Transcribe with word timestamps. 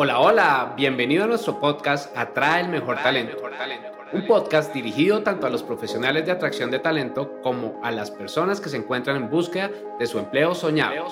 Hola, 0.00 0.20
hola, 0.20 0.74
bienvenido 0.76 1.24
a 1.24 1.26
nuestro 1.26 1.58
podcast 1.58 2.16
Atrae 2.16 2.60
el 2.60 2.68
Mejor 2.68 2.98
Talento. 3.02 3.36
Un 4.12 4.28
podcast 4.28 4.72
dirigido 4.72 5.24
tanto 5.24 5.48
a 5.48 5.50
los 5.50 5.64
profesionales 5.64 6.24
de 6.24 6.30
atracción 6.30 6.70
de 6.70 6.78
talento 6.78 7.40
como 7.42 7.80
a 7.82 7.90
las 7.90 8.08
personas 8.08 8.60
que 8.60 8.68
se 8.68 8.76
encuentran 8.76 9.16
en 9.16 9.28
búsqueda 9.28 9.72
de 9.98 10.06
su 10.06 10.20
empleo 10.20 10.54
soñado. 10.54 11.08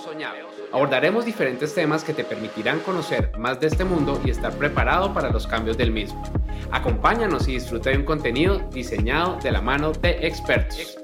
Abordaremos 0.73 1.25
diferentes 1.25 1.75
temas 1.75 2.05
que 2.05 2.15
te 2.15 2.23
permitirán 2.23 2.79
conocer 2.79 3.33
más 3.37 3.59
de 3.59 3.67
este 3.67 3.85
mundo 3.85 4.21
y 4.25 4.31
estar 4.31 4.53
preparado 4.53 5.13
para 5.13 5.31
los 5.31 5.49
cambios 5.49 5.77
del 5.77 5.91
mismo. 5.91 6.23
Acompáñanos 6.71 7.49
y 7.49 7.55
disfruta 7.55 7.91
de 7.91 7.97
un 7.97 8.05
contenido 8.05 8.61
diseñado 8.71 9.37
de 9.43 9.51
la 9.51 9.63
mano 9.63 9.91
de 9.95 10.25
expertos. 10.25 10.97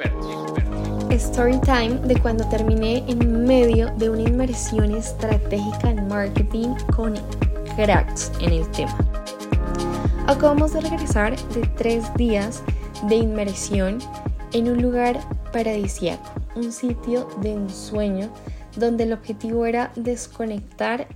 Story 1.11 1.61
time 1.63 1.99
de 2.05 2.17
cuando 2.21 2.49
terminé 2.49 3.05
en 3.09 3.45
medio 3.45 3.93
de 3.97 4.09
una 4.09 4.23
inmersión 4.23 4.95
estratégica 4.95 5.91
en 5.91 6.07
marketing 6.07 6.77
con 6.95 7.15
en 7.79 8.53
el 8.53 8.71
tema. 8.73 8.97
Acabamos 10.27 10.75
de 10.75 10.83
regresar 10.83 11.37
de 11.55 11.63
tres 11.77 12.05
días 12.17 12.63
de 13.09 13.17
inmersión 13.17 13.99
en 14.53 14.69
un 14.69 14.83
lugar 14.83 15.19
paradisíaco, 15.53 16.33
un 16.55 16.71
sitio 16.71 17.29
de 17.41 17.53
ensueño 17.53 18.31
donde 18.77 19.05
el 19.05 19.15
objetivo 19.15 19.65
era 19.65 19.91
desconectar 19.97 21.09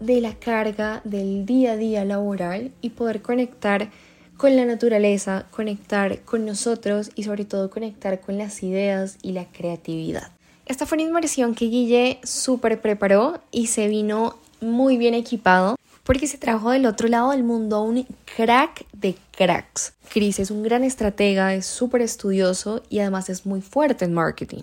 de 0.00 0.20
la 0.20 0.34
carga 0.34 1.02
del 1.04 1.46
día 1.46 1.72
a 1.72 1.76
día 1.76 2.04
laboral 2.04 2.72
y 2.80 2.90
poder 2.90 3.22
conectar 3.22 3.90
con 4.36 4.56
la 4.56 4.64
naturaleza, 4.64 5.46
conectar 5.52 6.20
con 6.22 6.44
nosotros 6.44 7.10
y 7.14 7.22
sobre 7.22 7.44
todo 7.44 7.70
conectar 7.70 8.20
con 8.20 8.38
las 8.38 8.62
ideas 8.64 9.18
y 9.22 9.32
la 9.32 9.46
creatividad. 9.46 10.32
Esta 10.66 10.84
fue 10.84 10.96
una 10.96 11.06
inmersión 11.06 11.54
que 11.54 11.66
Guille 11.66 12.18
súper 12.24 12.80
preparó 12.80 13.40
y 13.52 13.68
se 13.68 13.86
vino 13.86 14.36
muy 14.66 14.96
bien 14.96 15.14
equipado 15.14 15.76
porque 16.04 16.28
se 16.28 16.38
trajo 16.38 16.70
del 16.70 16.86
otro 16.86 17.08
lado 17.08 17.32
del 17.32 17.42
mundo 17.42 17.82
un 17.82 18.06
crack 18.36 18.86
de 18.92 19.16
cracks. 19.36 19.94
Chris 20.08 20.38
es 20.38 20.50
un 20.50 20.62
gran 20.62 20.84
estratega, 20.84 21.54
es 21.54 21.66
súper 21.66 22.00
estudioso 22.02 22.82
y 22.88 23.00
además 23.00 23.28
es 23.28 23.44
muy 23.44 23.60
fuerte 23.60 24.04
en 24.04 24.14
marketing. 24.14 24.62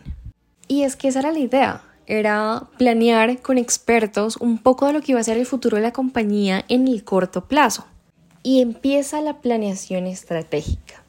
Y 0.68 0.84
es 0.84 0.96
que 0.96 1.10
esa 1.10 1.20
era 1.20 1.32
la 1.32 1.40
idea, 1.40 1.82
era 2.08 2.64
planear 2.78 3.42
con 3.42 3.58
expertos 3.58 4.38
un 4.38 4.58
poco 4.58 4.88
de 4.88 4.94
lo 4.94 5.02
que 5.02 5.12
iba 5.12 5.20
a 5.20 5.24
ser 5.24 5.38
el 5.38 5.46
futuro 5.46 5.78
de 5.78 5.84
la 5.84 5.92
compañía 5.92 6.64
en 6.70 6.88
el 6.88 7.04
corto 7.04 7.46
plazo. 7.46 7.86
Y 8.42 8.62
empieza 8.62 9.22
la 9.22 9.42
planeación 9.42 10.08
estratégica. 10.08 11.03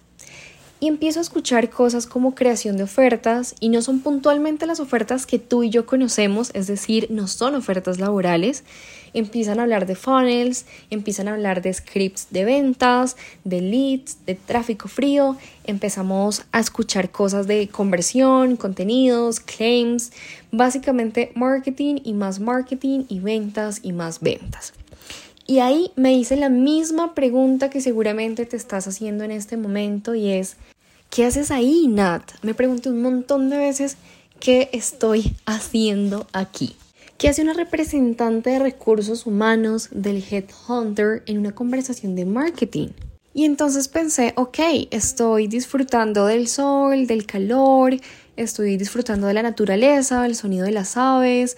Y 0.84 0.88
empiezo 0.88 1.18
a 1.18 1.22
escuchar 1.22 1.70
cosas 1.70 2.06
como 2.06 2.34
creación 2.34 2.77
de 2.77 2.82
ofertas 2.82 3.54
y 3.58 3.70
no 3.70 3.80
son 3.80 4.00
puntualmente 4.00 4.66
las 4.66 4.80
ofertas 4.80 5.24
que 5.24 5.38
tú 5.38 5.62
y 5.62 5.70
yo 5.70 5.86
conocemos, 5.86 6.50
es 6.52 6.66
decir, 6.66 7.06
no 7.08 7.27
son 7.27 7.54
ofertas 7.54 7.98
laborales. 7.98 8.64
Empiezan 9.14 9.58
a 9.58 9.62
hablar 9.62 9.86
de 9.86 9.94
funnels, 9.94 10.66
empiezan 10.90 11.28
a 11.28 11.32
hablar 11.32 11.62
de 11.62 11.72
scripts 11.72 12.27
de 12.32 12.44
ventas, 12.44 13.16
de 13.44 13.62
leads, 13.62 14.27
de 14.27 14.34
tráfico 14.34 14.88
frío. 14.88 15.38
Empezamos 15.66 16.44
a 16.52 16.60
escuchar 16.60 17.10
cosas 17.10 17.46
de 17.46 17.66
conversión, 17.68 18.56
contenidos, 18.56 19.40
claims, 19.40 20.12
básicamente 20.52 21.32
marketing 21.34 22.00
y 22.05 22.12
más 22.12 22.40
marketing 22.40 23.05
y 23.08 23.20
ventas 23.20 23.80
y 23.82 23.94
más 23.94 24.20
ventas. 24.20 24.74
Y 25.46 25.58
ahí 25.58 25.92
me 25.94 26.14
hice 26.14 26.36
la 26.36 26.48
misma 26.48 27.14
pregunta 27.14 27.68
que 27.68 27.82
seguramente 27.82 28.46
te 28.46 28.56
estás 28.56 28.86
haciendo 28.86 29.24
en 29.24 29.30
este 29.30 29.58
momento 29.58 30.14
y 30.14 30.30
es, 30.30 30.56
¿qué 31.15 31.25
haces 31.25 31.53
ahí, 31.53 31.87
Nat? 31.87 32.33
Me 32.43 32.55
pregunté 32.55 32.91
un 32.91 33.01
montón 33.01 33.48
de 33.48 33.57
veces 33.57 33.97
qué 34.41 34.69
estoy 34.73 35.37
haciendo 35.47 36.27
aquí. 36.33 36.75
¿Qué 37.19 37.29
hace 37.29 37.43
una 37.43 37.53
representante 37.53 38.51
de 38.51 38.59
recursos 38.59 39.25
humanos 39.25 39.91
del 39.92 40.25
Headhunter 40.29 41.23
en 41.27 41.39
una 41.39 41.55
conversación 41.55 42.17
de 42.17 42.25
marketing? 42.25 42.89
Y 43.33 43.45
entonces 43.45 43.87
pensé, 43.87 44.33
ok, 44.37 44.59
estoy 44.91 45.47
disfrutando 45.47 46.27
del 46.27 46.48
sol, 46.48 47.07
del 47.07 47.27
calor, 47.27 47.97
estoy 48.36 48.77
disfrutando 48.77 49.29
de 49.29 49.35
la 49.35 49.42
naturaleza, 49.42 50.23
del 50.23 50.35
sonido 50.35 50.67
de 50.67 50.73
las 50.73 50.97
aves, 50.97 51.57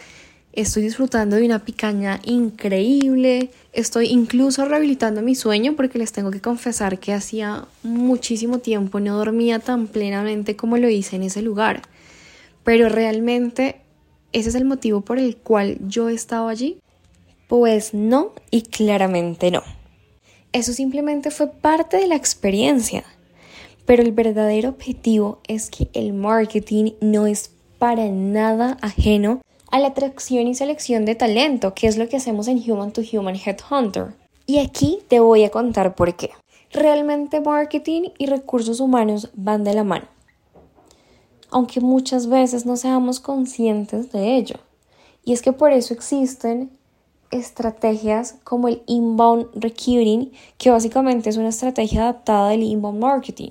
estoy 0.56 0.82
disfrutando 0.82 1.36
de 1.36 1.44
una 1.44 1.64
picaña 1.64 2.18
increíble, 2.24 3.50
estoy 3.74 4.06
incluso 4.08 4.64
rehabilitando 4.64 5.20
mi 5.20 5.34
sueño 5.34 5.76
porque 5.76 5.98
les 5.98 6.12
tengo 6.12 6.30
que 6.30 6.40
confesar 6.40 6.98
que 6.98 7.12
hacía 7.12 7.66
muchísimo 7.82 8.58
tiempo 8.58 8.98
no 8.98 9.16
dormía 9.18 9.58
tan 9.58 9.86
plenamente 9.86 10.56
como 10.56 10.78
lo 10.78 10.88
hice 10.88 11.16
en 11.16 11.24
ese 11.24 11.42
lugar. 11.42 11.82
Pero 12.64 12.88
realmente 12.88 13.76
ese 14.32 14.48
es 14.48 14.54
el 14.54 14.64
motivo 14.64 15.02
por 15.02 15.18
el 15.18 15.36
cual 15.36 15.78
yo 15.86 16.08
estaba 16.08 16.50
allí. 16.50 16.78
Pues 17.48 17.94
no 17.94 18.32
y 18.50 18.62
claramente 18.62 19.50
no. 19.50 19.62
Eso 20.52 20.72
simplemente 20.72 21.30
fue 21.30 21.48
parte 21.48 21.98
de 21.98 22.08
la 22.08 22.16
experiencia. 22.16 23.04
Pero 23.84 24.02
el 24.02 24.10
verdadero 24.10 24.70
objetivo 24.70 25.40
es 25.46 25.70
que 25.70 25.90
el 25.92 26.12
marketing 26.12 26.92
no 27.00 27.26
es 27.26 27.50
para 27.78 28.08
nada 28.08 28.78
ajeno 28.80 29.42
a 29.76 29.78
la 29.78 29.88
atracción 29.88 30.46
y 30.46 30.54
selección 30.54 31.04
de 31.04 31.14
talento, 31.14 31.74
que 31.74 31.86
es 31.86 31.98
lo 31.98 32.08
que 32.08 32.16
hacemos 32.16 32.48
en 32.48 32.58
Human 32.58 32.92
to 32.92 33.02
Human 33.12 33.36
Headhunter. 33.36 34.14
Y 34.46 34.58
aquí 34.58 35.00
te 35.06 35.20
voy 35.20 35.44
a 35.44 35.50
contar 35.50 35.94
por 35.94 36.16
qué. 36.16 36.30
Realmente 36.72 37.42
marketing 37.42 38.08
y 38.16 38.24
recursos 38.24 38.80
humanos 38.80 39.28
van 39.34 39.64
de 39.64 39.74
la 39.74 39.84
mano, 39.84 40.06
aunque 41.50 41.80
muchas 41.80 42.26
veces 42.26 42.64
no 42.64 42.78
seamos 42.78 43.20
conscientes 43.20 44.12
de 44.12 44.36
ello. 44.36 44.56
Y 45.26 45.34
es 45.34 45.42
que 45.42 45.52
por 45.52 45.72
eso 45.72 45.92
existen 45.92 46.70
estrategias 47.30 48.36
como 48.44 48.68
el 48.68 48.82
inbound 48.86 49.48
recruiting, 49.56 50.32
que 50.56 50.70
básicamente 50.70 51.28
es 51.28 51.36
una 51.36 51.50
estrategia 51.50 52.00
adaptada 52.00 52.48
del 52.48 52.62
inbound 52.62 52.98
marketing. 52.98 53.50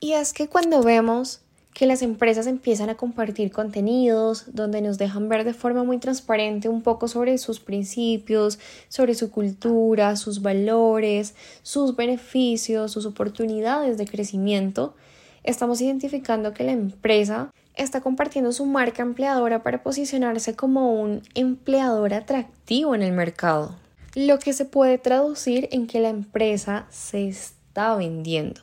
Y 0.00 0.12
es 0.12 0.34
que 0.34 0.48
cuando 0.48 0.82
vemos 0.82 1.40
que 1.72 1.86
las 1.86 2.02
empresas 2.02 2.46
empiezan 2.46 2.90
a 2.90 2.96
compartir 2.96 3.50
contenidos 3.50 4.44
donde 4.52 4.82
nos 4.82 4.98
dejan 4.98 5.28
ver 5.28 5.44
de 5.44 5.54
forma 5.54 5.84
muy 5.84 5.98
transparente 5.98 6.68
un 6.68 6.82
poco 6.82 7.08
sobre 7.08 7.38
sus 7.38 7.60
principios, 7.60 8.58
sobre 8.88 9.14
su 9.14 9.30
cultura, 9.30 10.16
sus 10.16 10.42
valores, 10.42 11.34
sus 11.62 11.96
beneficios, 11.96 12.92
sus 12.92 13.06
oportunidades 13.06 13.96
de 13.96 14.06
crecimiento, 14.06 14.94
estamos 15.44 15.80
identificando 15.80 16.52
que 16.52 16.64
la 16.64 16.72
empresa 16.72 17.50
está 17.74 18.02
compartiendo 18.02 18.52
su 18.52 18.66
marca 18.66 19.02
empleadora 19.02 19.62
para 19.62 19.82
posicionarse 19.82 20.54
como 20.54 21.00
un 21.00 21.22
empleador 21.34 22.12
atractivo 22.12 22.94
en 22.94 23.02
el 23.02 23.12
mercado, 23.12 23.76
lo 24.14 24.38
que 24.38 24.52
se 24.52 24.66
puede 24.66 24.98
traducir 24.98 25.68
en 25.72 25.86
que 25.86 26.00
la 26.00 26.10
empresa 26.10 26.86
se 26.90 27.28
está 27.28 27.96
vendiendo 27.96 28.60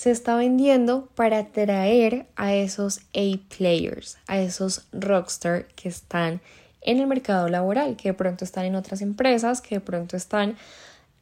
se 0.00 0.10
está 0.10 0.34
vendiendo 0.34 1.10
para 1.14 1.40
atraer 1.40 2.26
a 2.34 2.54
esos 2.54 3.00
A-players, 3.12 4.16
a 4.28 4.40
esos 4.40 4.86
rockstar 4.92 5.66
que 5.74 5.90
están 5.90 6.40
en 6.80 7.00
el 7.00 7.06
mercado 7.06 7.48
laboral, 7.50 7.96
que 7.96 8.08
de 8.08 8.14
pronto 8.14 8.42
están 8.46 8.64
en 8.64 8.76
otras 8.76 9.02
empresas, 9.02 9.60
que 9.60 9.74
de 9.74 9.80
pronto 9.82 10.16
están 10.16 10.56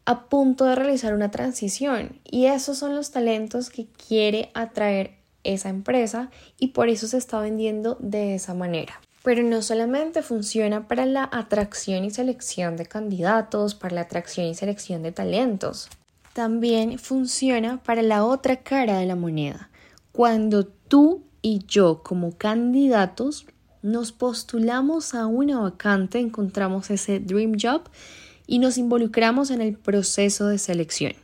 a 0.05 0.29
punto 0.29 0.65
de 0.65 0.77
realizar 0.77 1.13
una 1.13 1.33
transición. 1.33 2.21
Y 2.23 2.45
esos 2.45 2.79
son 2.79 2.95
los 2.95 3.11
talentos 3.11 3.69
que 3.69 3.89
quiere 4.07 4.53
atraer 4.55 5.17
esa 5.43 5.71
empresa 5.71 6.31
y 6.57 6.69
por 6.69 6.89
eso 6.89 7.09
se 7.09 7.19
está 7.19 7.41
vendiendo 7.41 7.97
de 7.99 8.37
esa 8.37 8.55
manera. 8.55 9.01
Pero 9.25 9.43
no 9.43 9.61
solamente 9.61 10.23
funciona 10.23 10.87
para 10.87 11.05
la 11.05 11.29
atracción 11.33 12.05
y 12.05 12.11
selección 12.11 12.77
de 12.77 12.87
candidatos, 12.87 13.75
para 13.75 13.97
la 13.97 14.03
atracción 14.03 14.47
y 14.47 14.55
selección 14.55 15.03
de 15.03 15.11
talentos 15.11 15.89
también 16.39 17.01
funciona 17.01 17.83
para 17.83 18.01
la 18.01 18.25
otra 18.25 18.63
cara 18.63 19.01
de 19.01 19.07
la 19.07 19.17
moneda. 19.17 19.71
Cuando 20.13 20.65
tú 20.65 21.25
y 21.43 21.65
yo 21.67 22.05
como 22.05 22.39
candidatos 22.39 23.45
nos 23.83 24.13
postulamos 24.13 25.17
a 25.17 25.27
una 25.27 25.59
vacante, 25.59 26.21
encontramos 26.21 26.91
ese 26.91 27.19
dream 27.19 27.55
job 27.61 27.83
y 28.47 28.61
nos 28.61 28.79
involucramos 28.79 29.51
en 29.51 29.61
el 29.61 29.77
proceso 29.77 30.47
de 30.47 30.59
selección. 30.59 31.15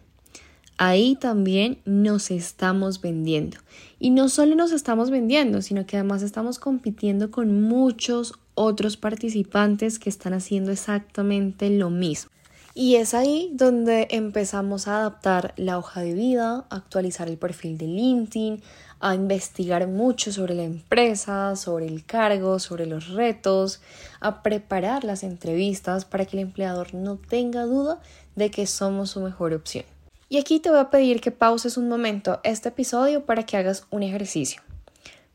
Ahí 0.79 1.15
también 1.15 1.79
nos 1.85 2.33
estamos 2.33 3.01
vendiendo. 3.01 3.59
Y 4.01 4.11
no 4.11 4.29
solo 4.29 4.57
nos 4.57 4.73
estamos 4.73 5.11
vendiendo, 5.11 5.63
sino 5.63 5.87
que 5.87 5.97
además 5.97 6.23
estamos 6.23 6.59
compitiendo 6.59 7.31
con 7.31 7.63
muchos 7.63 8.35
otros 8.55 8.97
participantes 8.97 10.01
que 10.01 10.11
están 10.11 10.35
haciendo 10.35 10.73
exactamente 10.73 11.71
lo 11.71 11.89
mismo. 11.89 12.34
Y 12.77 12.97
es 12.97 13.15
ahí 13.15 13.51
donde 13.53 14.09
empezamos 14.11 14.89
a 14.89 14.97
adaptar 14.97 15.55
la 15.57 15.79
hoja 15.79 16.01
de 16.01 16.13
vida, 16.13 16.67
a 16.71 16.77
actualizar 16.77 17.29
el 17.29 17.39
perfil 17.39 17.79
de 17.79 17.87
LinkedIn, 17.87 18.65
a 18.99 19.15
investigar 19.15 19.87
mucho 19.87 20.33
sobre 20.33 20.55
la 20.55 20.65
empresa, 20.65 21.55
sobre 21.55 21.87
el 21.87 22.05
cargo, 22.05 22.59
sobre 22.59 22.87
los 22.87 23.11
retos, 23.11 23.81
a 24.19 24.43
preparar 24.43 25.05
las 25.05 25.23
entrevistas 25.23 26.05
para 26.05 26.27
que 26.27 26.37
el 26.37 26.43
empleador 26.43 26.95
no 26.95 27.17
tenga 27.17 27.63
duda 27.63 28.01
de 28.35 28.51
que 28.51 28.67
somos 28.67 29.11
su 29.11 29.21
mejor 29.21 29.53
opción. 29.53 29.85
Y 30.29 30.39
aquí 30.39 30.59
te 30.59 30.71
voy 30.71 30.81
a 30.81 30.91
pedir 30.91 31.21
que 31.21 31.31
pauses 31.31 31.77
un 31.77 31.89
momento 31.89 32.41
este 32.43 32.71
episodio 32.71 33.25
para 33.25 33.45
que 33.45 33.57
hagas 33.57 33.87
un 33.91 34.03
ejercicio. 34.03 34.63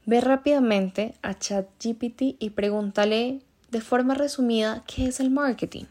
Ve 0.05 0.19
rápidamente 0.19 1.13
a 1.21 1.39
ChatGPT 1.39 2.35
y 2.37 2.49
pregúntale 2.49 3.39
de 3.71 3.79
forma 3.79 4.13
resumida 4.13 4.83
qué 4.85 5.05
es 5.05 5.21
el 5.21 5.29
marketing 5.29 5.85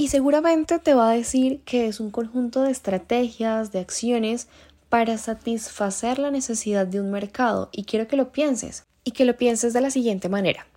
Y 0.00 0.08
seguramente 0.08 0.78
te 0.78 0.94
va 0.94 1.10
a 1.10 1.14
decir 1.14 1.60
que 1.64 1.88
es 1.88 1.98
un 1.98 2.12
conjunto 2.12 2.62
de 2.62 2.70
estrategias, 2.70 3.72
de 3.72 3.80
acciones 3.80 4.46
para 4.88 5.18
satisfacer 5.18 6.20
la 6.20 6.30
necesidad 6.30 6.86
de 6.86 7.00
un 7.00 7.10
mercado. 7.10 7.68
Y 7.72 7.82
quiero 7.82 8.06
que 8.06 8.16
lo 8.16 8.30
pienses. 8.30 8.84
Y 9.02 9.10
que 9.10 9.24
lo 9.24 9.36
pienses 9.36 9.72
de 9.72 9.80
la 9.80 9.90
siguiente 9.90 10.28
manera. 10.28 10.68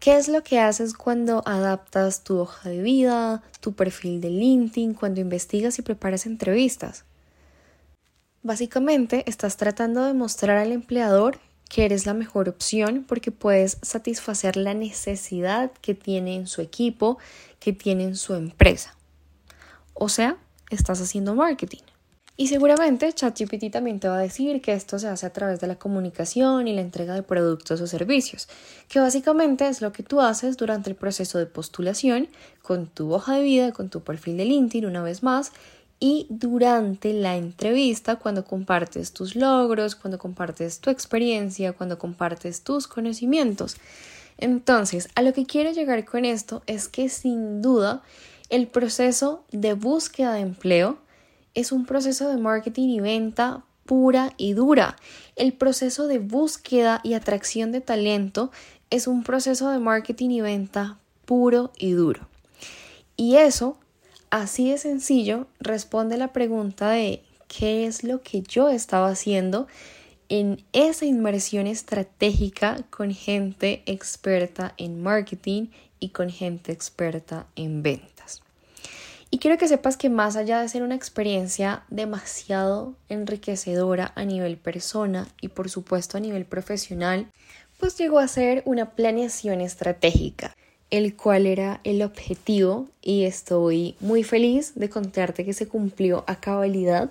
¿Qué 0.00 0.18
es 0.18 0.28
lo 0.28 0.42
que 0.42 0.60
haces 0.60 0.92
cuando 0.92 1.42
adaptas 1.46 2.22
tu 2.22 2.38
hoja 2.38 2.68
de 2.68 2.82
vida, 2.82 3.42
tu 3.60 3.72
perfil 3.72 4.20
de 4.20 4.28
LinkedIn, 4.28 4.92
cuando 4.92 5.22
investigas 5.22 5.78
y 5.78 5.82
preparas 5.82 6.26
entrevistas? 6.26 7.04
Básicamente 8.42 9.24
estás 9.26 9.56
tratando 9.56 10.04
de 10.04 10.12
mostrar 10.12 10.58
al 10.58 10.72
empleador 10.72 11.40
que 11.68 11.84
eres 11.84 12.06
la 12.06 12.14
mejor 12.14 12.48
opción 12.48 13.04
porque 13.06 13.30
puedes 13.30 13.78
satisfacer 13.82 14.56
la 14.56 14.74
necesidad 14.74 15.70
que 15.80 15.94
tiene 15.94 16.34
en 16.34 16.46
su 16.46 16.62
equipo, 16.62 17.18
que 17.60 17.72
tiene 17.72 18.04
en 18.04 18.16
su 18.16 18.34
empresa. 18.34 18.96
O 19.94 20.08
sea, 20.08 20.36
estás 20.70 21.00
haciendo 21.00 21.34
marketing. 21.34 21.82
Y 22.40 22.46
seguramente 22.46 23.12
ChatGPT 23.12 23.72
también 23.72 23.98
te 23.98 24.06
va 24.06 24.18
a 24.18 24.20
decir 24.20 24.62
que 24.62 24.72
esto 24.72 25.00
se 25.00 25.08
hace 25.08 25.26
a 25.26 25.32
través 25.32 25.58
de 25.58 25.66
la 25.66 25.74
comunicación 25.74 26.68
y 26.68 26.72
la 26.72 26.82
entrega 26.82 27.14
de 27.14 27.24
productos 27.24 27.80
o 27.80 27.88
servicios, 27.88 28.48
que 28.88 29.00
básicamente 29.00 29.66
es 29.66 29.80
lo 29.80 29.90
que 29.90 30.04
tú 30.04 30.20
haces 30.20 30.56
durante 30.56 30.88
el 30.88 30.94
proceso 30.94 31.38
de 31.38 31.46
postulación 31.46 32.28
con 32.62 32.86
tu 32.86 33.12
hoja 33.12 33.34
de 33.34 33.42
vida, 33.42 33.72
con 33.72 33.88
tu 33.88 34.02
perfil 34.02 34.36
de 34.36 34.44
LinkedIn 34.44 34.86
una 34.86 35.02
vez 35.02 35.24
más 35.24 35.50
y 36.00 36.26
durante 36.28 37.12
la 37.12 37.36
entrevista 37.36 38.16
cuando 38.16 38.44
compartes 38.44 39.12
tus 39.12 39.34
logros, 39.34 39.96
cuando 39.96 40.18
compartes 40.18 40.80
tu 40.80 40.90
experiencia, 40.90 41.72
cuando 41.72 41.98
compartes 41.98 42.62
tus 42.62 42.86
conocimientos. 42.86 43.76
Entonces, 44.38 45.08
a 45.16 45.22
lo 45.22 45.32
que 45.32 45.46
quiero 45.46 45.72
llegar 45.72 46.04
con 46.04 46.24
esto 46.24 46.62
es 46.66 46.88
que 46.88 47.08
sin 47.08 47.60
duda 47.60 48.02
el 48.48 48.68
proceso 48.68 49.44
de 49.50 49.74
búsqueda 49.74 50.34
de 50.34 50.40
empleo 50.40 50.98
es 51.54 51.72
un 51.72 51.86
proceso 51.86 52.28
de 52.28 52.36
marketing 52.36 52.88
y 52.88 53.00
venta 53.00 53.64
pura 53.84 54.32
y 54.36 54.52
dura. 54.52 54.96
El 55.34 55.54
proceso 55.54 56.06
de 56.06 56.18
búsqueda 56.18 57.00
y 57.02 57.14
atracción 57.14 57.72
de 57.72 57.80
talento 57.80 58.52
es 58.90 59.08
un 59.08 59.24
proceso 59.24 59.70
de 59.70 59.78
marketing 59.80 60.30
y 60.30 60.40
venta 60.40 60.98
puro 61.24 61.72
y 61.76 61.92
duro. 61.92 62.28
Y 63.16 63.36
eso, 63.36 63.78
así 64.30 64.70
de 64.70 64.78
sencillo, 64.78 65.46
responde 65.60 66.16
la 66.16 66.32
pregunta 66.32 66.90
de 66.90 67.22
qué 67.48 67.86
es 67.86 68.04
lo 68.04 68.22
que 68.22 68.42
yo 68.42 68.68
estaba 68.68 69.08
haciendo 69.08 69.66
en 70.28 70.62
esa 70.72 71.06
inmersión 71.06 71.66
estratégica 71.66 72.84
con 72.90 73.12
gente 73.12 73.82
experta 73.86 74.74
en 74.76 75.02
marketing 75.02 75.68
y 76.00 76.10
con 76.10 76.30
gente 76.30 76.72
experta 76.72 77.46
en 77.56 77.82
ventas. 77.82 78.42
Y 79.30 79.38
quiero 79.38 79.58
que 79.58 79.68
sepas 79.68 79.96
que 79.96 80.08
más 80.08 80.36
allá 80.36 80.60
de 80.60 80.68
ser 80.68 80.82
una 80.82 80.94
experiencia 80.94 81.82
demasiado 81.90 82.94
enriquecedora 83.08 84.12
a 84.14 84.24
nivel 84.24 84.56
persona 84.56 85.28
y 85.40 85.48
por 85.48 85.68
supuesto 85.68 86.16
a 86.16 86.20
nivel 86.20 86.46
profesional, 86.46 87.30
pues 87.78 87.96
llegó 87.98 88.18
a 88.18 88.28
ser 88.28 88.62
una 88.64 88.92
planeación 88.92 89.60
estratégica, 89.60 90.56
el 90.90 91.14
cual 91.16 91.46
era 91.46 91.80
el 91.84 92.02
objetivo 92.02 92.88
y 93.02 93.24
estoy 93.24 93.94
muy 94.00 94.24
feliz 94.24 94.72
de 94.74 94.88
contarte 94.88 95.44
que 95.44 95.52
se 95.52 95.68
cumplió 95.68 96.24
a 96.26 96.40
cabalidad 96.40 97.10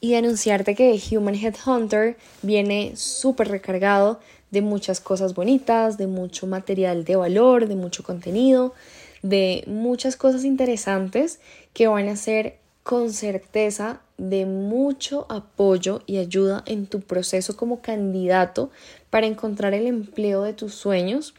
y 0.00 0.10
de 0.10 0.18
anunciarte 0.18 0.74
que 0.74 1.00
Human 1.10 1.34
Headhunter 1.34 2.16
viene 2.42 2.92
súper 2.96 3.48
recargado 3.48 4.20
de 4.50 4.60
muchas 4.60 5.00
cosas 5.00 5.34
bonitas, 5.34 5.96
de 5.96 6.06
mucho 6.06 6.46
material 6.46 7.04
de 7.04 7.16
valor, 7.16 7.66
de 7.66 7.76
mucho 7.76 8.02
contenido, 8.02 8.74
de 9.22 9.64
muchas 9.66 10.16
cosas 10.16 10.44
interesantes 10.44 11.40
que 11.72 11.86
van 11.88 12.08
a 12.08 12.16
ser 12.16 12.58
con 12.82 13.12
certeza 13.14 14.02
de 14.18 14.44
mucho 14.44 15.26
apoyo 15.30 16.02
y 16.06 16.18
ayuda 16.18 16.62
en 16.66 16.86
tu 16.86 17.00
proceso 17.00 17.56
como 17.56 17.80
candidato 17.80 18.70
para 19.08 19.26
encontrar 19.26 19.72
el 19.72 19.86
empleo 19.86 20.42
de 20.42 20.52
tus 20.52 20.74
sueños, 20.74 21.34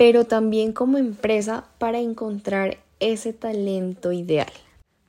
pero 0.00 0.24
también 0.24 0.72
como 0.72 0.96
empresa 0.96 1.64
para 1.76 1.98
encontrar 1.98 2.78
ese 3.00 3.34
talento 3.34 4.12
ideal. 4.12 4.50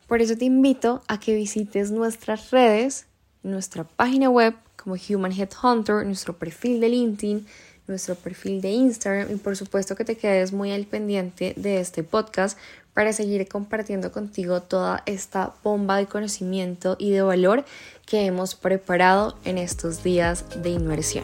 Por 0.06 0.22
eso 0.22 0.36
te 0.36 0.44
invito 0.44 1.02
a 1.08 1.18
que 1.18 1.34
visites 1.34 1.92
nuestras 1.92 2.52
redes, 2.52 3.06
nuestra 3.42 3.86
página 3.86 4.30
web 4.30 4.54
como 4.76 4.96
Human 4.96 5.32
Headhunter, 5.32 6.06
nuestro 6.06 6.38
perfil 6.38 6.82
de 6.82 6.90
LinkedIn, 6.90 7.48
nuestro 7.88 8.16
perfil 8.16 8.60
de 8.60 8.72
Instagram 8.72 9.32
y 9.32 9.36
por 9.38 9.56
supuesto 9.56 9.96
que 9.96 10.04
te 10.04 10.18
quedes 10.18 10.52
muy 10.52 10.74
al 10.74 10.84
pendiente 10.84 11.54
de 11.56 11.80
este 11.80 12.04
podcast 12.04 12.60
para 12.94 13.14
seguir 13.14 13.48
compartiendo 13.48 14.12
contigo 14.12 14.62
toda 14.62 15.04
esta 15.06 15.54
bomba 15.64 15.96
de 15.96 16.08
conocimiento 16.08 16.98
y 17.00 17.12
de 17.12 17.22
valor 17.22 17.64
que 18.06 18.26
hemos 18.26 18.56
preparado 18.56 19.38
en 19.46 19.58
estos 19.58 20.04
días 20.04 20.44
de 20.62 20.72
inmersión. 20.72 21.24